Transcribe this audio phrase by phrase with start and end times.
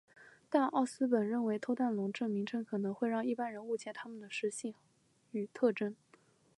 [0.49, 4.73] 但奥斯本认为偷蛋龙这名称可能会让一般人误解它们的食性
[5.31, 5.95] 与特征。